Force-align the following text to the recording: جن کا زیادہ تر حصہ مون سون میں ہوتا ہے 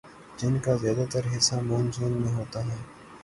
جن 0.39 0.53
کا 0.59 0.73
زیادہ 0.75 1.05
تر 1.11 1.23
حصہ 1.33 1.55
مون 1.63 1.91
سون 1.91 2.11
میں 2.21 2.33
ہوتا 2.33 2.59
ہے 2.65 2.77